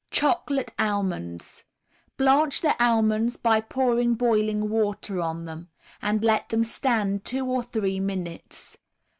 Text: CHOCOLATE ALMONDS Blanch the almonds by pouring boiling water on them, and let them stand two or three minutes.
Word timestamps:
CHOCOLATE 0.09 0.71
ALMONDS 0.79 1.63
Blanch 2.17 2.61
the 2.61 2.75
almonds 2.83 3.37
by 3.37 3.61
pouring 3.61 4.15
boiling 4.15 4.67
water 4.67 5.19
on 5.21 5.45
them, 5.45 5.69
and 6.01 6.23
let 6.23 6.49
them 6.49 6.63
stand 6.63 7.23
two 7.23 7.45
or 7.45 7.61
three 7.61 7.99
minutes. 7.99 8.79